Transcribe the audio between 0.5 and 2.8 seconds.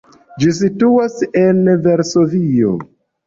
situas en Varsovio.